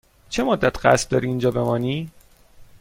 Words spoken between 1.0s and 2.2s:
داری اینجا بمانی؟